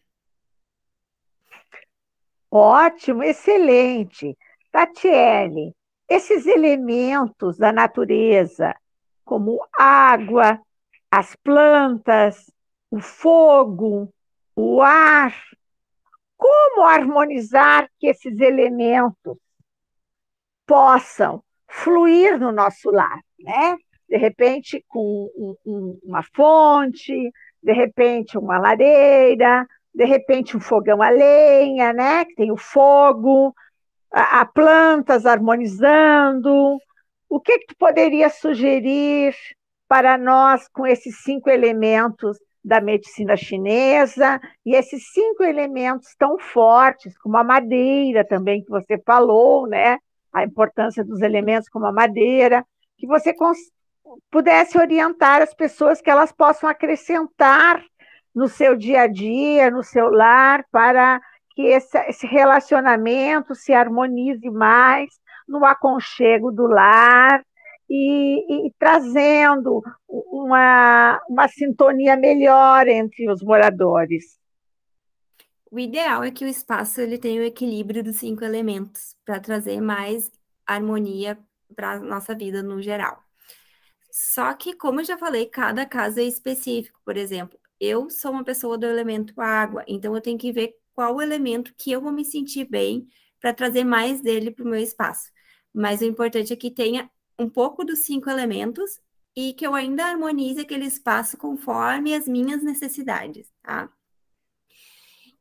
Ótimo, 2.51 3.23
excelente. 3.23 4.37
Tatiele, 4.71 5.75
esses 6.07 6.45
elementos 6.45 7.57
da 7.57 7.71
natureza, 7.71 8.75
como 9.23 9.65
água, 9.73 10.61
as 11.09 11.35
plantas, 11.37 12.51
o 12.89 12.99
fogo, 12.99 14.13
o 14.55 14.81
ar. 14.81 15.33
Como 16.37 16.85
harmonizar 16.85 17.89
que 17.97 18.07
esses 18.07 18.39
elementos 18.39 19.37
possam 20.65 21.43
fluir 21.67 22.39
no 22.39 22.51
nosso 22.51 22.91
lar, 22.91 23.19
né? 23.39 23.77
De 24.07 24.17
repente, 24.17 24.83
com 24.87 25.29
um, 25.35 25.55
um, 25.65 25.99
uma 26.03 26.23
fonte, 26.35 27.31
de 27.61 27.73
repente, 27.73 28.37
uma 28.37 28.59
lareira, 28.59 29.65
de 29.93 30.05
repente, 30.05 30.55
um 30.55 30.59
fogão 30.59 31.01
a 31.01 31.09
lenha, 31.09 31.93
né? 31.93 32.25
Que 32.25 32.35
tem 32.35 32.51
o 32.51 32.57
fogo, 32.57 33.53
a, 34.11 34.41
a 34.41 34.45
plantas 34.45 35.25
harmonizando. 35.25 36.77
O 37.29 37.39
que, 37.39 37.59
que 37.59 37.67
tu 37.67 37.75
poderia 37.77 38.29
sugerir 38.29 39.33
para 39.87 40.17
nós 40.17 40.67
com 40.67 40.85
esses 40.85 41.23
cinco 41.23 41.49
elementos 41.49 42.37
da 42.63 42.81
medicina 42.81 43.37
chinesa 43.37 44.41
e 44.65 44.75
esses 44.75 45.11
cinco 45.11 45.43
elementos 45.43 46.15
tão 46.17 46.39
fortes, 46.39 47.15
como 47.19 47.37
a 47.37 47.43
madeira 47.43 48.25
também 48.25 48.63
que 48.63 48.69
você 48.69 48.97
falou, 49.05 49.67
né? 49.67 49.97
A 50.33 50.43
importância 50.43 51.03
dos 51.03 51.21
elementos 51.21 51.69
como 51.69 51.85
a 51.85 51.91
madeira, 51.91 52.65
que 52.97 53.07
você 53.07 53.33
pudesse 54.31 54.77
orientar 54.77 55.41
as 55.41 55.53
pessoas 55.53 56.01
que 56.01 56.09
elas 56.09 56.31
possam 56.31 56.69
acrescentar 56.69 57.83
no 58.33 58.47
seu 58.47 58.75
dia 58.75 59.03
a 59.03 59.07
dia, 59.07 59.71
no 59.71 59.83
seu 59.83 60.09
lar, 60.09 60.65
para 60.71 61.21
que 61.51 61.61
esse, 61.63 61.97
esse 62.09 62.27
relacionamento 62.27 63.55
se 63.55 63.73
harmonize 63.73 64.49
mais 64.49 65.09
no 65.47 65.63
aconchego 65.63 66.51
do 66.51 66.67
lar 66.67 67.43
e, 67.89 68.67
e, 68.67 68.73
trazendo 68.77 69.81
uma, 70.07 71.21
uma 71.29 71.47
sintonia 71.47 72.17
melhor 72.17 72.87
entre 72.87 73.29
os 73.31 73.41
moradores. 73.41 74.37
O 75.71 75.79
ideal 75.79 76.23
é 76.23 76.31
que 76.31 76.43
o 76.43 76.47
espaço 76.47 77.01
ele 77.01 77.17
tenha 77.17 77.41
o 77.41 77.45
equilíbrio 77.45 78.03
dos 78.03 78.17
cinco 78.17 78.43
elementos 78.43 79.15
para 79.23 79.39
trazer 79.39 79.79
mais 79.81 80.31
harmonia 80.65 81.37
para 81.75 81.93
a 81.93 81.99
nossa 81.99 82.35
vida 82.35 82.63
no 82.63 82.81
geral. 82.81 83.24
Só 84.17 84.53
que, 84.53 84.73
como 84.73 85.01
eu 85.01 85.03
já 85.03 85.17
falei, 85.17 85.45
cada 85.45 85.85
caso 85.85 86.21
é 86.21 86.23
específico. 86.23 87.01
Por 87.03 87.17
exemplo, 87.17 87.59
eu 87.77 88.09
sou 88.09 88.31
uma 88.31 88.45
pessoa 88.45 88.77
do 88.77 88.85
elemento 88.85 89.41
água, 89.41 89.83
então 89.89 90.15
eu 90.15 90.21
tenho 90.21 90.37
que 90.37 90.53
ver 90.53 90.73
qual 90.93 91.21
elemento 91.21 91.73
que 91.77 91.91
eu 91.91 91.99
vou 91.99 92.13
me 92.13 92.23
sentir 92.23 92.63
bem 92.63 93.09
para 93.41 93.53
trazer 93.53 93.83
mais 93.83 94.21
dele 94.21 94.51
para 94.51 94.63
o 94.63 94.67
meu 94.69 94.79
espaço. 94.79 95.29
Mas 95.73 95.99
o 95.99 96.05
importante 96.05 96.53
é 96.53 96.55
que 96.55 96.71
tenha 96.71 97.11
um 97.37 97.49
pouco 97.49 97.83
dos 97.83 98.05
cinco 98.05 98.29
elementos 98.29 99.01
e 99.35 99.53
que 99.53 99.67
eu 99.67 99.75
ainda 99.75 100.05
harmonize 100.05 100.61
aquele 100.61 100.85
espaço 100.85 101.35
conforme 101.37 102.15
as 102.15 102.25
minhas 102.25 102.63
necessidades, 102.63 103.51
tá? 103.61 103.91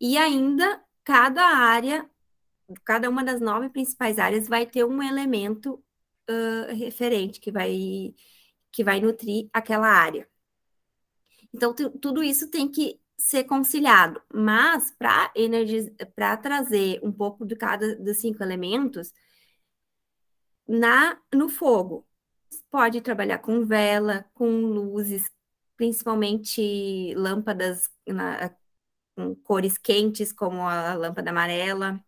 E 0.01 0.19
ainda 0.19 0.83
cada 1.05 1.45
área, 1.45 2.11
cada 2.85 3.09
uma 3.09 3.23
das 3.23 3.41
nove 3.41 3.69
principais 3.69 4.19
áreas 4.19 4.49
vai 4.49 4.67
ter 4.67 4.85
um 4.85 5.01
elemento 5.01 5.75
uh, 6.29 6.75
referente 6.75 7.39
que 7.39 7.53
vai 7.53 8.13
que 8.75 8.83
vai 8.83 9.01
nutrir 9.01 9.49
aquela 9.53 9.87
área. 9.87 10.29
Então 11.55 11.73
tudo 11.73 12.25
isso 12.25 12.51
tem 12.51 12.69
que 12.69 13.01
ser 13.17 13.45
conciliado, 13.45 14.21
mas 14.33 14.93
para 14.99 16.37
trazer 16.37 16.99
um 17.01 17.13
pouco 17.13 17.47
de 17.47 17.55
cada 17.55 17.95
dos 17.97 18.19
cinco 18.19 18.43
elementos, 18.43 19.13
na 20.67 21.21
no 21.33 21.49
fogo. 21.49 22.05
Pode 22.71 23.01
trabalhar 23.01 23.39
com 23.39 23.65
vela, 23.65 24.25
com 24.35 24.49
luzes, 24.49 25.31
principalmente 25.77 27.15
lâmpadas 27.15 27.89
na, 28.07 28.51
com 29.15 29.37
cores 29.37 29.79
quentes, 29.79 30.33
como 30.33 30.63
a 30.63 30.95
lâmpada 30.95 31.31
amarela. 31.31 32.05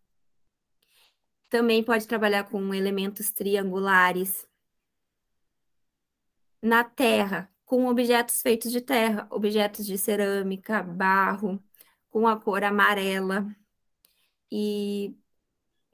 Também 1.48 1.84
pode 1.84 2.08
trabalhar 2.08 2.44
com 2.50 2.74
elementos 2.74 3.30
triangulares. 3.30 4.46
Na 6.66 6.82
terra, 6.84 7.48
com 7.64 7.86
objetos 7.86 8.42
feitos 8.42 8.72
de 8.72 8.80
terra, 8.80 9.26
objetos 9.30 9.86
de 9.86 9.96
cerâmica, 9.96 10.82
barro, 10.82 11.62
com 12.10 12.26
a 12.26 12.36
cor 12.40 12.64
amarela 12.64 13.46
e 14.50 15.16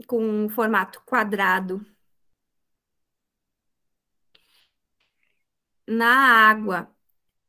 com 0.06 0.22
um 0.24 0.48
formato 0.48 1.02
quadrado. 1.06 1.84
na 5.86 6.06
água, 6.50 6.88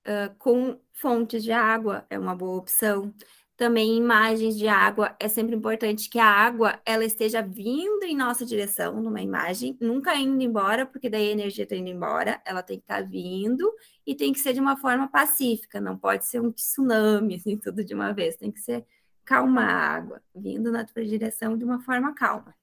uh, 0.08 0.36
com 0.38 0.80
fontes 0.94 1.44
de 1.44 1.52
água, 1.52 2.06
é 2.10 2.20
uma 2.20 2.36
boa 2.36 2.58
opção. 2.58 3.14
Também 3.56 3.96
imagens 3.96 4.58
de 4.58 4.68
água, 4.68 5.16
é 5.20 5.28
sempre 5.28 5.56
importante 5.56 6.10
que 6.10 6.18
a 6.18 6.26
água 6.26 6.82
ela 6.84 7.06
esteja 7.06 7.42
vindo 7.42 8.04
em 8.04 8.16
nossa 8.16 8.44
direção 8.46 9.00
numa 9.00 9.22
imagem, 9.22 9.78
nunca 9.80 10.16
indo 10.16 10.42
embora, 10.42 10.86
porque 10.88 11.08
daí 11.08 11.30
a 11.30 11.32
energia 11.32 11.64
está 11.64 11.76
indo 11.76 11.90
embora, 11.90 12.42
ela 12.46 12.64
tem 12.64 12.78
que 12.78 12.84
estar 12.84 13.02
tá 13.04 13.08
vindo 13.08 13.72
e 14.08 14.16
tem 14.16 14.34
que 14.34 14.40
ser 14.40 14.54
de 14.54 14.60
uma 14.60 14.76
forma 14.76 15.08
pacífica, 15.08 15.80
não 15.80 15.96
pode 15.98 16.26
ser 16.26 16.42
um 16.42 16.52
tsunami, 16.52 17.36
assim, 17.38 17.56
tudo 17.58 17.84
de 17.84 17.94
uma 17.94 18.12
vez, 18.12 18.36
tem 18.36 18.52
que 18.52 18.60
ser 18.60 18.86
calma 19.24 19.62
a 19.62 19.96
água, 19.96 20.22
vindo 20.36 20.72
na 20.72 20.84
tua 20.84 21.06
direção 21.06 21.58
de 21.58 21.64
uma 21.64 21.80
forma 21.80 22.14
calma. 22.14 22.56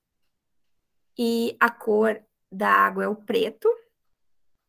E 1.17 1.57
a 1.61 1.71
cor 1.71 2.21
da 2.51 2.69
água 2.69 3.05
é 3.05 3.09
o 3.09 3.15
preto, 3.15 3.69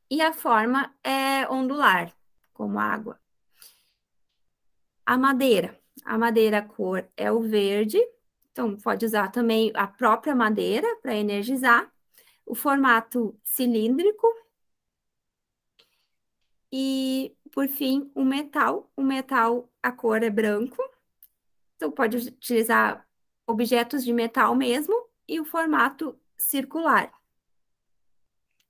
e 0.09 0.21
a 0.21 0.33
forma 0.33 0.93
é 1.03 1.49
ondular, 1.49 2.13
como 2.53 2.77
água. 2.77 3.19
A 5.05 5.17
madeira. 5.17 5.80
A 6.03 6.17
madeira 6.17 6.61
cor 6.61 7.07
é 7.15 7.31
o 7.31 7.41
verde, 7.41 7.99
então 8.51 8.75
pode 8.77 9.05
usar 9.05 9.29
também 9.29 9.71
a 9.75 9.87
própria 9.87 10.35
madeira 10.35 10.87
para 11.01 11.15
energizar. 11.15 11.91
O 12.45 12.55
formato 12.55 13.39
cilíndrico. 13.43 14.27
E, 16.71 17.35
por 17.53 17.67
fim, 17.67 18.11
o 18.13 18.23
metal. 18.25 18.91
O 18.95 19.03
metal, 19.03 19.69
a 19.81 19.91
cor 19.91 20.21
é 20.23 20.29
branco. 20.29 20.77
Então, 21.75 21.91
pode 21.91 22.17
utilizar 22.17 23.07
objetos 23.47 24.03
de 24.03 24.11
metal 24.11 24.55
mesmo 24.55 24.93
e 25.27 25.39
o 25.39 25.45
formato 25.45 26.19
circular. 26.37 27.11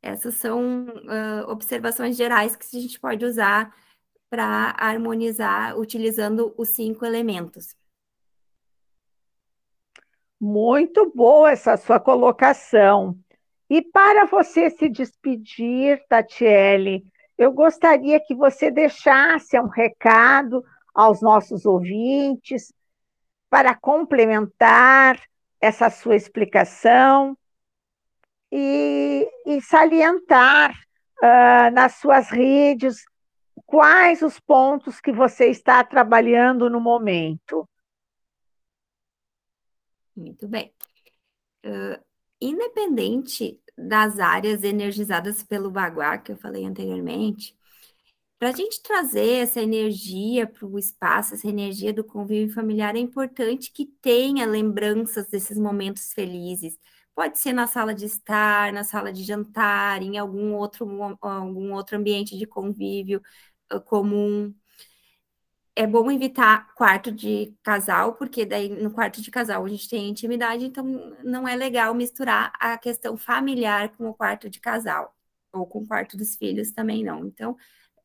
Essas 0.01 0.35
são 0.35 0.87
uh, 0.87 1.49
observações 1.49 2.17
gerais 2.17 2.55
que 2.55 2.65
a 2.75 2.79
gente 2.79 2.99
pode 2.99 3.23
usar 3.23 3.75
para 4.31 4.73
harmonizar 4.79 5.77
utilizando 5.77 6.55
os 6.57 6.69
cinco 6.69 7.05
elementos. 7.05 7.75
Muito 10.39 11.11
boa 11.13 11.51
essa 11.51 11.75
sua 11.75 11.99
colocação. 11.99 13.19
E 13.69 13.81
para 13.81 14.25
você 14.25 14.69
se 14.69 14.87
despedir, 14.87 16.01
Tatiele, 16.07 17.05
eu 17.37 17.51
gostaria 17.51 18.21
que 18.21 18.33
você 18.33 18.71
deixasse 18.71 19.59
um 19.59 19.67
recado 19.67 20.63
aos 20.95 21.21
nossos 21.21 21.65
ouvintes 21.65 22.73
para 23.49 23.75
complementar 23.75 25.21
essa 25.59 25.89
sua 25.89 26.15
explicação 26.15 27.37
e, 28.49 29.27
e 29.45 29.61
salientar 29.61 30.71
uh, 31.21 31.71
nas 31.73 31.95
suas 31.95 32.29
redes 32.29 33.03
quais 33.71 34.21
os 34.21 34.37
pontos 34.37 34.99
que 34.99 35.13
você 35.13 35.45
está 35.49 35.81
trabalhando 35.81 36.69
no 36.69 36.81
momento. 36.81 37.67
Muito 40.13 40.45
bem. 40.45 40.73
Uh, 41.65 42.03
independente 42.41 43.61
das 43.77 44.19
áreas 44.19 44.63
energizadas 44.63 45.41
pelo 45.41 45.71
Baguá, 45.71 46.17
que 46.17 46.33
eu 46.33 46.37
falei 46.37 46.65
anteriormente, 46.65 47.55
para 48.37 48.49
a 48.49 48.51
gente 48.51 48.81
trazer 48.83 49.43
essa 49.43 49.61
energia 49.61 50.45
para 50.45 50.65
o 50.65 50.77
espaço, 50.77 51.35
essa 51.35 51.47
energia 51.47 51.93
do 51.93 52.03
convívio 52.03 52.53
familiar, 52.53 52.95
é 52.95 52.99
importante 52.99 53.71
que 53.71 53.85
tenha 54.01 54.45
lembranças 54.45 55.27
desses 55.27 55.57
momentos 55.57 56.11
felizes, 56.11 56.77
Pode 57.13 57.39
ser 57.39 57.53
na 57.53 57.67
sala 57.67 57.93
de 57.93 58.05
estar, 58.05 58.71
na 58.71 58.83
sala 58.83 59.11
de 59.11 59.23
jantar, 59.23 60.01
em 60.01 60.17
algum 60.17 60.53
outro, 60.55 60.87
algum 61.21 61.73
outro 61.73 61.97
ambiente 61.97 62.37
de 62.37 62.47
convívio 62.47 63.21
uh, 63.73 63.81
comum. 63.81 64.53
É 65.75 65.87
bom 65.87 66.11
evitar 66.11 66.73
quarto 66.75 67.11
de 67.11 67.55
casal, 67.63 68.15
porque 68.15 68.45
daí 68.45 68.69
no 68.69 68.91
quarto 68.91 69.21
de 69.21 69.31
casal 69.31 69.63
a 69.65 69.69
gente 69.69 69.89
tem 69.89 70.09
intimidade, 70.09 70.65
então 70.65 70.85
não 71.23 71.47
é 71.47 71.55
legal 71.55 71.93
misturar 71.95 72.51
a 72.59 72.77
questão 72.77 73.15
familiar 73.17 73.89
com 73.95 74.09
o 74.09 74.13
quarto 74.13 74.49
de 74.49 74.59
casal, 74.59 75.15
ou 75.53 75.65
com 75.65 75.79
o 75.79 75.87
quarto 75.87 76.17
dos 76.17 76.35
filhos 76.35 76.71
também 76.71 77.03
não. 77.03 77.25
Então, 77.25 77.55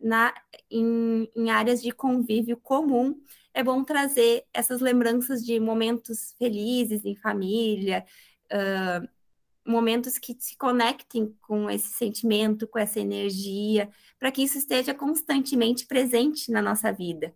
na, 0.00 0.32
em, 0.70 1.28
em 1.34 1.50
áreas 1.50 1.82
de 1.82 1.90
convívio 1.90 2.56
comum, 2.56 3.20
é 3.52 3.62
bom 3.62 3.82
trazer 3.82 4.44
essas 4.52 4.80
lembranças 4.80 5.44
de 5.44 5.58
momentos 5.58 6.34
felizes 6.38 7.04
em 7.04 7.16
família, 7.16 8.04
uh, 8.52 9.08
momentos 9.66 10.18
que 10.18 10.36
se 10.38 10.56
conectem 10.56 11.34
com 11.42 11.68
esse 11.68 11.88
sentimento, 11.88 12.66
com 12.66 12.78
essa 12.78 13.00
energia, 13.00 13.90
para 14.18 14.30
que 14.30 14.42
isso 14.42 14.58
esteja 14.58 14.94
constantemente 14.94 15.86
presente 15.86 16.50
na 16.50 16.62
nossa 16.62 16.92
vida. 16.92 17.34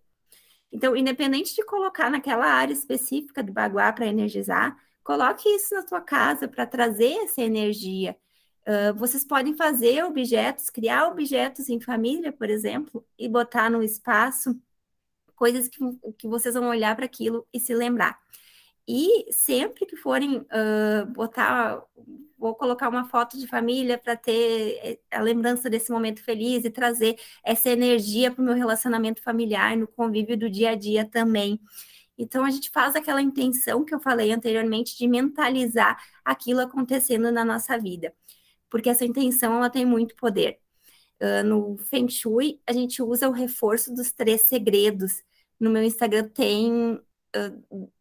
Então, 0.73 0.97
independente 0.97 1.55
de 1.55 1.64
colocar 1.64 2.11
naquela 2.11 2.47
área 2.47 2.73
específica 2.73 3.43
do 3.43 3.53
baguá 3.53 3.93
para 3.93 4.07
energizar, 4.07 4.77
coloque 5.03 5.49
isso 5.49 5.75
na 5.75 5.87
sua 5.87 6.01
casa 6.01 6.47
para 6.47 6.64
trazer 6.66 7.12
essa 7.25 7.43
energia. 7.43 8.16
Uh, 8.62 8.95
vocês 8.97 9.25
podem 9.25 9.57
fazer 9.57 10.05
objetos, 10.05 10.71
criar 10.71 11.09
objetos 11.09 11.69
em 11.69 11.81
família, 11.81 12.33
por 12.33 12.49
exemplo, 12.49 13.05
e 13.19 13.29
botar 13.29 13.69
no 13.69 13.83
espaço 13.83 14.57
coisas 15.35 15.69
que, 15.69 15.79
que 16.19 16.29
vocês 16.29 16.55
vão 16.55 16.69
olhar 16.69 16.95
para 16.95 17.07
aquilo 17.07 17.47
e 17.53 17.59
se 17.59 17.75
lembrar. 17.75 18.21
E 18.92 19.33
sempre 19.33 19.87
que 19.87 19.94
forem 19.94 20.38
uh, 20.38 21.07
botar, 21.12 21.81
vou 22.37 22.57
colocar 22.57 22.88
uma 22.88 23.09
foto 23.09 23.38
de 23.38 23.46
família 23.46 23.96
para 23.96 24.16
ter 24.16 24.81
eh, 24.83 24.98
a 25.12 25.20
lembrança 25.22 25.70
desse 25.70 25.92
momento 25.92 26.20
feliz 26.24 26.64
e 26.64 26.70
trazer 26.70 27.16
essa 27.44 27.70
energia 27.70 28.33
para 28.33 28.42
o 28.42 28.44
meu 28.44 28.55
relacionamento 28.55 29.22
familiar, 29.22 29.76
no 29.76 29.87
convívio 29.87 30.37
do 30.37 30.50
dia 30.50 30.70
a 30.70 30.74
dia 30.74 31.05
também. 31.05 31.61
Então 32.18 32.44
a 32.44 32.50
gente 32.50 32.68
faz 32.70 32.96
aquela 32.96 33.22
intenção 33.22 33.85
que 33.85 33.94
eu 33.94 34.00
falei 34.00 34.33
anteriormente 34.33 34.98
de 34.98 35.07
mentalizar 35.07 35.96
aquilo 36.24 36.59
acontecendo 36.61 37.31
na 37.31 37.44
nossa 37.44 37.79
vida, 37.79 38.12
porque 38.68 38.90
essa 38.90 39.05
intenção 39.05 39.55
ela 39.55 39.70
tem 39.70 39.87
muito 39.87 40.16
poder. 40.16 40.59
Uh, 41.22 41.44
no 41.44 41.76
Feng 41.79 42.09
Shui, 42.09 42.61
a 42.66 42.72
gente 42.72 43.00
usa 43.05 43.29
o 43.29 43.33
reforço 43.33 43.94
dos 43.94 44.11
três 44.11 44.40
segredos. 44.42 45.22
No 45.61 45.70
meu 45.70 45.85
Instagram 45.85 46.29
tem 46.29 47.00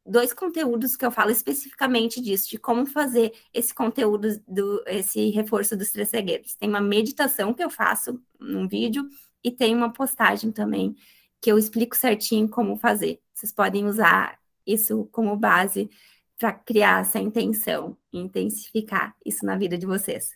dois 0.05 0.33
conteúdos 0.33 0.95
que 0.95 1.05
eu 1.05 1.11
falo 1.11 1.31
especificamente 1.31 2.21
disso, 2.21 2.49
de 2.49 2.57
como 2.57 2.85
fazer 2.85 3.33
esse 3.53 3.73
conteúdo, 3.73 4.41
do, 4.47 4.83
esse 4.87 5.29
reforço 5.29 5.77
dos 5.77 5.91
três 5.91 6.09
segredos. 6.09 6.55
Tem 6.55 6.67
uma 6.67 6.81
meditação 6.81 7.53
que 7.53 7.63
eu 7.63 7.69
faço 7.69 8.21
num 8.39 8.67
vídeo 8.67 9.07
e 9.43 9.51
tem 9.51 9.75
uma 9.75 9.93
postagem 9.93 10.51
também 10.51 10.95
que 11.41 11.51
eu 11.51 11.57
explico 11.57 11.95
certinho 11.95 12.49
como 12.49 12.75
fazer. 12.75 13.21
Vocês 13.33 13.51
podem 13.51 13.85
usar 13.85 14.39
isso 14.65 15.07
como 15.11 15.35
base 15.37 15.89
para 16.37 16.53
criar 16.53 17.01
essa 17.01 17.19
intenção 17.19 17.97
intensificar 18.11 19.15
isso 19.25 19.45
na 19.45 19.57
vida 19.57 19.77
de 19.77 19.85
vocês. 19.85 20.31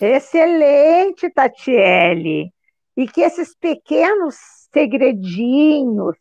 Excelente, 0.00 1.30
Tatiele! 1.30 2.52
E 2.96 3.06
que 3.06 3.20
esses 3.20 3.54
pequenos 3.54 4.36
segredinhos 4.72 6.16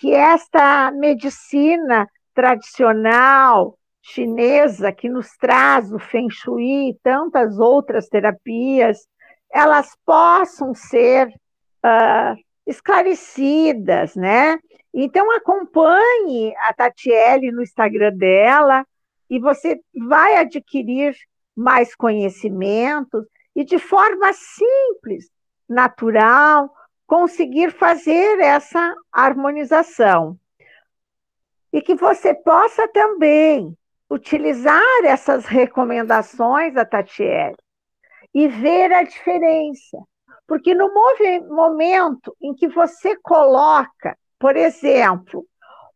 que 0.00 0.14
esta 0.14 0.90
medicina 0.90 2.08
tradicional 2.34 3.78
chinesa 4.00 4.90
que 4.90 5.10
nos 5.10 5.28
traz 5.36 5.92
o 5.92 5.98
Feng 5.98 6.30
Shui 6.30 6.88
e 6.88 6.98
tantas 7.02 7.58
outras 7.58 8.08
terapias, 8.08 9.06
elas 9.52 9.94
possam 10.06 10.74
ser 10.74 11.28
uh, 11.28 12.34
esclarecidas, 12.66 14.16
né? 14.16 14.58
Então 14.94 15.30
acompanhe 15.36 16.54
a 16.62 16.72
Tatiele 16.72 17.52
no 17.52 17.62
Instagram 17.62 18.16
dela 18.16 18.86
e 19.28 19.38
você 19.38 19.78
vai 20.08 20.38
adquirir 20.38 21.14
mais 21.54 21.94
conhecimentos 21.94 23.26
e 23.54 23.64
de 23.64 23.78
forma 23.78 24.32
simples, 24.32 25.30
natural, 25.68 26.72
conseguir 27.10 27.72
fazer 27.72 28.38
essa 28.38 28.94
harmonização. 29.12 30.38
E 31.72 31.82
que 31.82 31.96
você 31.96 32.32
possa 32.32 32.86
também 32.86 33.76
utilizar 34.08 34.80
essas 35.02 35.44
recomendações 35.44 36.72
da 36.72 36.84
Tatiele 36.84 37.56
e 38.32 38.46
ver 38.46 38.92
a 38.92 39.02
diferença. 39.02 39.98
Porque 40.46 40.72
no 40.72 40.88
momento 41.48 42.36
em 42.40 42.54
que 42.54 42.68
você 42.68 43.16
coloca, 43.16 44.16
por 44.38 44.56
exemplo, 44.56 45.44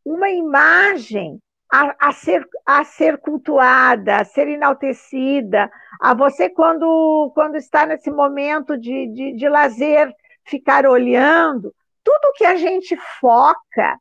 uma 0.05 0.31
imagem 0.31 1.38
a, 1.72 2.09
a, 2.09 2.12
ser, 2.12 2.44
a 2.66 2.83
ser 2.83 3.18
cultuada, 3.18 4.16
a 4.16 4.24
ser 4.24 4.48
enaltecida, 4.48 5.70
a 6.00 6.12
você, 6.12 6.50
quando, 6.50 7.31
quando 7.35 7.55
está 7.55 7.87
nesse 7.87 8.11
momento 8.11 8.77
de, 8.77 9.07
de, 9.12 9.37
de 9.37 9.48
lazer, 9.48 10.12
ficar 10.44 10.87
olhando, 10.87 11.74
tudo 12.02 12.33
que 12.35 12.44
a 12.44 12.57
gente 12.57 12.96
foca, 13.20 13.98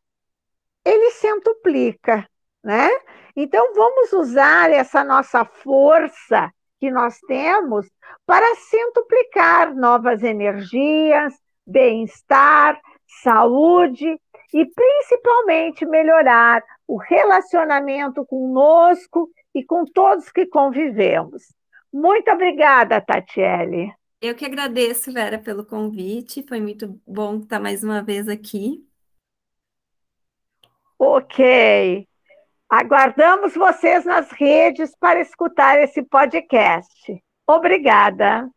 ele 0.85 1.11
centuplica, 1.11 2.27
né? 2.63 2.89
Então 3.35 3.73
vamos 3.73 4.13
usar 4.13 4.69
essa 4.71 5.03
nossa 5.03 5.43
força 5.45 6.51
que 6.79 6.91
nós 6.91 7.17
temos 7.27 7.89
para 8.25 8.55
centuplicar 8.55 9.73
novas 9.73 10.21
energias, 10.21 11.33
bem-estar, 11.65 12.79
saúde 13.23 14.19
e 14.53 14.65
principalmente 14.65 15.85
melhorar 15.85 16.61
o 16.87 16.97
relacionamento 16.97 18.25
conosco 18.25 19.29
e 19.55 19.63
com 19.63 19.85
todos 19.85 20.31
que 20.31 20.45
convivemos. 20.45 21.43
Muito 21.91 22.29
obrigada, 22.31 22.99
Tatiele. 22.99 23.93
Eu 24.23 24.33
que 24.35 24.45
agradeço, 24.45 25.11
Vera, 25.11 25.37
pelo 25.37 25.65
convite. 25.65 26.45
Foi 26.47 26.61
muito 26.61 26.97
bom 27.05 27.39
estar 27.39 27.59
mais 27.59 27.83
uma 27.83 28.01
vez 28.01 28.29
aqui. 28.29 28.81
Ok. 30.97 32.07
Aguardamos 32.69 33.53
vocês 33.53 34.05
nas 34.05 34.31
redes 34.31 34.95
para 34.97 35.19
escutar 35.19 35.77
esse 35.83 36.01
podcast. 36.03 37.21
Obrigada. 37.45 38.49